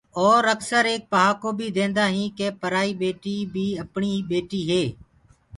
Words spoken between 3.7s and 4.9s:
اپڻي هي ٻيٽي هي۔